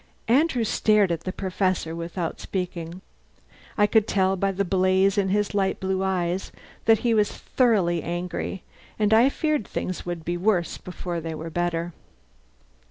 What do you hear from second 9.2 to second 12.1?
feared things would be worse before they were better.